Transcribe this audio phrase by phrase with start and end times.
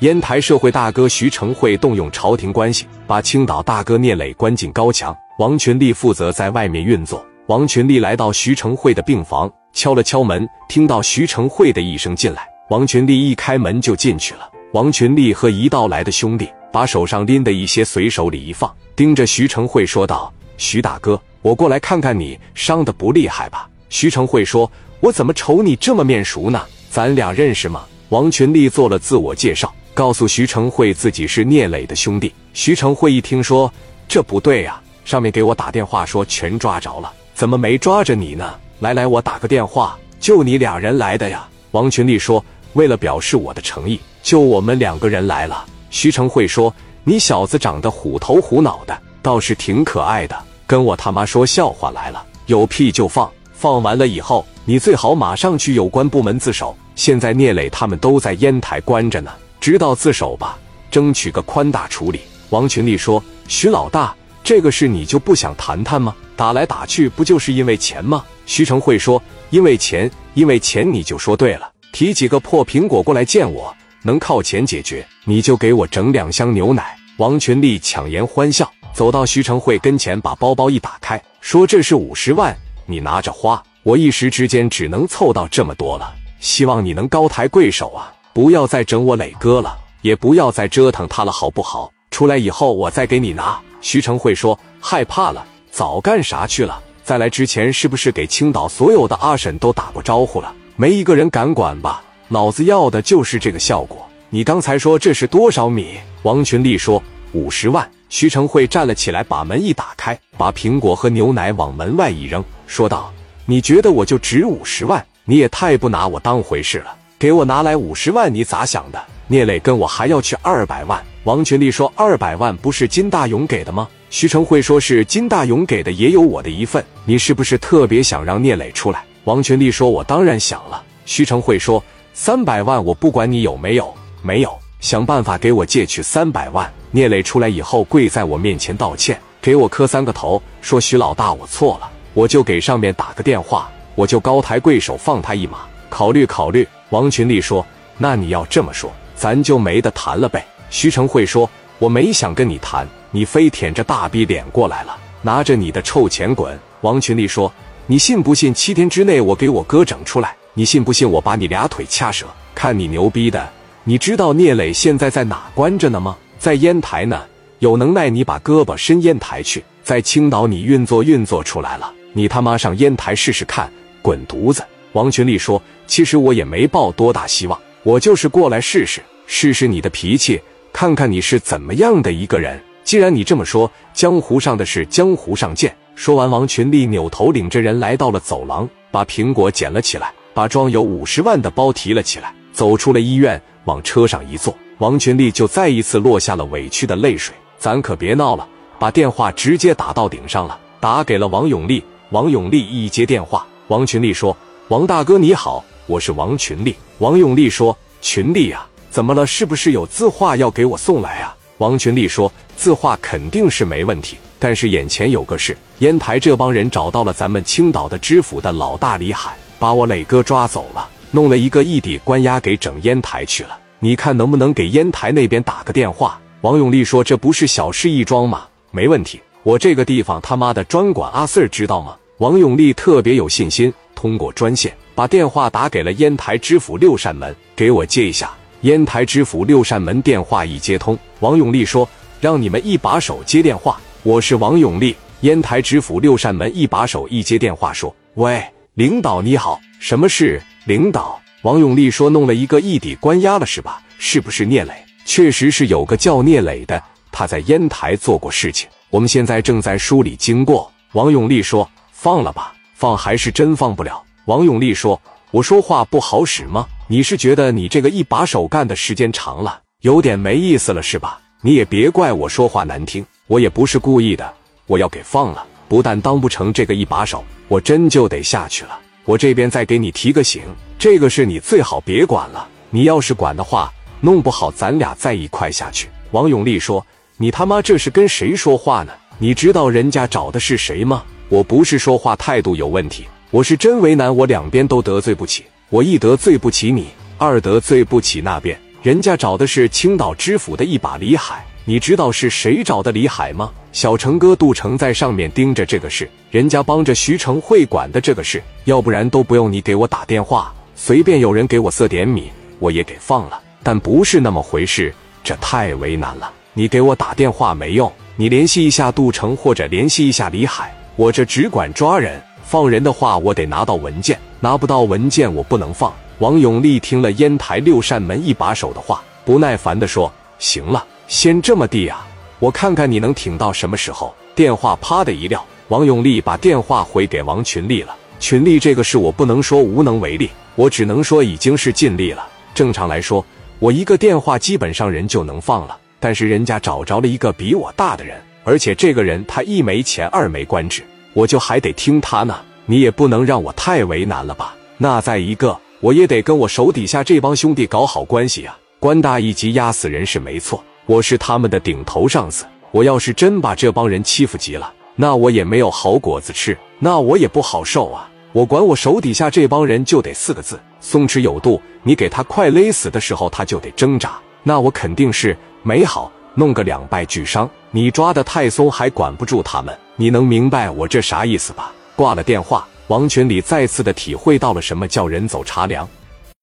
[0.00, 7.22] 烟台社会大哥徐成会动用朝廷关系，把青岛大哥聂磊关进高墙，王群力负责在外面运作。
[7.48, 10.02] 王群力来到徐成会的病房，敲了。
[10.02, 14.50] 敲门，听到徐成会的一声进来，王群力一开门就进去了。
[14.72, 24.70] 王群力和一道来的兄弟把手上拎的一些随手礼一放，盯着徐成会说道：“徐大哥，我过来看看你伤的不厉害吧？”徐成会说
[25.00, 26.62] ：“我怎么瞅你这么面熟呢？
[26.88, 28.98] 咱俩认识吗？”王群力做了。
[28.98, 32.32] 自我介绍，告诉徐成会自己是聂磊的兄弟。
[32.52, 33.72] 徐成会一听说，
[34.08, 37.12] 这不对呀，上面给我打电话说全抓着了。
[37.34, 38.54] 怎么没抓着你呢？
[38.80, 41.46] 来来，我打个电话，就你俩人来的呀？
[41.72, 50.36] 王群力说：“为了表示我的诚意，就我们两个人来了。”徐成会说：“你小子长得虎头虎脑的，倒是挺可爱的，
[50.66, 52.24] 跟我他妈说笑话来了？
[52.46, 56.76] 有屁就放，放完了以后，你最好马上去有关部门自首。
[56.96, 60.58] 现在聂磊他们都在烟台关着呢，知道自首吧，
[60.90, 62.20] 争取个宽大处理。”
[62.50, 66.16] 王群力说：“徐老大。”这个事你就不想谈谈吗？
[66.34, 68.24] 打来打去不就是因为钱吗？
[68.46, 71.70] 徐成会说：“因为钱，因为钱，你就说对了。
[71.92, 82.56] 提几个破苹果过来见我，能靠钱解决，你就给我整两箱牛奶。”王群力强颜欢笑，走到徐成会跟前，把包包一打开，说：“这是五十万，
[82.86, 83.62] 你拿着花。
[83.82, 91.92] 我一时之间只能凑到这么多了，希望你能高抬贵手啊，不要再整我磊哥了，也不要再折腾他了，好不好？
[92.10, 96.80] 出来以后我再给你拿。”徐成会说：“害怕了，早干啥去了？
[97.02, 100.54] 在来之前是不是给青岛所有的阿婶都打过招呼了？
[100.76, 102.02] 没一个人敢管吧？
[102.28, 104.06] 老子要的就是这个效果。
[104.28, 113.12] 你刚才说这是多少米？”王群力说：“五十万。”徐成会站了起来，把门一打开，把苹果和牛奶往门外一扔，说道
[113.46, 115.04] ：“你觉得我就值五十万？
[115.24, 116.96] 你也太不拿我当回事了！
[117.20, 118.98] 给我拿来五十万，你咋想的？
[119.26, 126.82] 聂磊跟我还要去二百万。”王群力说：“二百万不是金大勇给的吗？”徐成会说：“是金大勇给的，也有我的一份。
[127.04, 131.84] 你是不是特别想让聂磊出来？”王群力说：“我当然想了。”徐成会说
[132.14, 136.72] ：“三百万我不管你有没有，没有，想办法给我借去三百万。
[136.90, 145.58] 聂磊出来以后跪在我面前道歉，给我磕三个头，说徐老大我错了，我就给上面打个电话，我就高抬贵手放他一马，
[145.90, 147.66] 考虑考虑。”王群力说
[147.98, 157.52] ：“那你要这么说，咱就没得谈了呗。”徐成会说：“我没想跟你谈，你非舔着大逼脸过来了，拿着你的臭钱滚。”王群力说
[157.86, 160.34] ：“你信不信七天之内我给我哥整出来？
[160.54, 162.26] 你信不信我把你俩腿掐折？
[162.54, 163.48] 看你牛逼的！
[163.84, 166.16] 你知道聂磊现在在哪关着呢吗？
[166.38, 167.20] 在烟台呢。
[167.60, 180.40] 有能耐你把胳膊伸烟台去，在青岛你运作运作出来了，你他妈上烟台试试看，滚犊子！”王群力说：“其实我也没抱多大希望，我就是过来试试，试试你的脾气。”
[180.72, 182.60] 看看你是怎么样的一个人。
[182.84, 185.74] 既然你这么说，江湖上的事江湖上见。
[185.96, 197.34] 说完，王群力扭头领着人来到了走廊，把苹果捡了起来，把装有五十万的包提了起来，走出了医院，往车上一坐，王群力就再一次落下了委屈的泪水。
[197.58, 198.48] 咱可别闹了，
[198.78, 201.82] 把电话直接打到顶上了，打给了王永利。
[202.10, 204.34] 王永利一接电话，王群力说
[204.70, 209.26] ：“王大哥你好，我是王群力。”王永利说：“群力呀。”怎么了？
[209.26, 211.34] 是不是有字画要给我送来啊？
[211.58, 223.58] 王群力说：“字画肯定是没问题，但是眼前有个事，烟台这帮人找到了咱们青岛的知府的老大李海，把我磊哥抓走了，弄了一个异地关押给整烟台去了。
[223.80, 228.44] 你看能不能给烟台那边打个电话？”王永利说：“这不是小事一桩吗？
[228.70, 238.30] 没问题，我这个地方他妈的专管阿 Sir，知道吗？”王永利特别有信心，通过专线把电话打给了烟台知府六扇门，给我接一下。
[238.62, 241.86] 烟台知府六扇门电话一接通，王永利说
[242.18, 253.82] ：“让你们一把手接电话，我是王永利。”烟台知府六扇门一把手一接电话说：“喂，领导你好，什么事？”领导，王永利说：“弄了一个异地关押了是吧？
[253.98, 254.72] 是不是聂磊？
[255.04, 256.82] 确实是有个叫聂磊的，
[257.12, 258.66] 他在烟台做过事情。
[258.88, 264.98] 我们现在正在梳理经过。”王永利说：“放了吧，放还是真放不了。”王永利说
[265.30, 271.20] ：“我说话不好使吗？”你是觉得你这个一把手干的时间长了，有点没意思了是吧？
[271.42, 274.34] 你也别怪我说话难听，我也不是故意的。
[274.66, 278.78] 我要给放了，不但当不成这个一把手，我真就得下去了。
[279.04, 280.42] 我这边再给你提个醒，
[280.78, 282.48] 这个事你最好别管了。
[282.70, 285.88] 你要是管的话，弄不好咱俩再一块下去。
[286.12, 286.84] 王永利说
[287.18, 288.92] ：“你他妈这是跟谁说话呢？
[289.18, 291.02] 你知道人家找的是谁吗？
[291.30, 303.52] 我不是说话态度有问题，我是真为难，我两边都得罪不起。”我一得罪不起你，二得罪不起那边，人家找的是青岛知府的一把李海，你知道是谁找的李海吗？
[303.70, 313.40] 小成哥杜成在上面盯着这个事，人家帮着徐成会管的这个事，要不然都不用你给我打电话，随便有人给我塞点米，我也给放了。
[313.62, 314.92] 但不是那么回事，
[315.22, 316.32] 这太为难了。
[316.52, 325.90] 你给我打电话没用，你联系一下杜成或者联系一下李海，我这只管抓人，放人的话我得拿到文件，拿不到文件我不能放。
[326.18, 332.06] 王永利听了烟台六扇门一把手的话，不耐烦地说：“行了，先这么地啊，
[332.38, 337.96] 我看看你能挺到什么时候。”电话啪的一撂，王永利把电话回给王群力了。
[338.18, 342.28] 群力，这个事我不能说无能为力，我只能说已经是尽力了。
[342.54, 343.24] 正常来说，
[343.58, 350.82] 我一个电话基本上人就能放了，但是人家找着了一个比我大的人，而且这个人他一没钱二没官职，
[351.12, 352.36] 我就还得听他呢。
[352.66, 354.54] 你也不能让我太为难了吧？
[354.78, 355.58] 那再一个。
[355.80, 358.58] 我也得跟我手底下这帮兄弟搞好关系啊！
[358.78, 362.44] 官大一级压死人是没错，我是他们的顶头上司。
[362.70, 368.06] 我要是真把这帮人欺负急了，那我也没有好果子吃，那我也不好受啊！
[368.32, 371.58] 我管我手底下这帮人就得四个字：松弛有度。
[371.82, 377.48] 你给他快勒死的时候，他就得挣扎，那我肯定是没好，弄个两败俱伤。
[377.70, 381.72] 你抓的太松，还管不住他们，你能明白我这啥意思吧？
[381.94, 382.66] 挂了电话。
[382.88, 385.88] 王群里再次的体会到了什么叫人走茶凉。